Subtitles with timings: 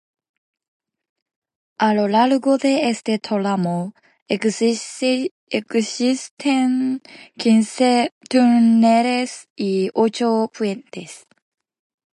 [1.87, 3.79] A lo largo de este tramo
[4.37, 5.29] existen
[7.37, 11.27] quince túneles y ocho puentes.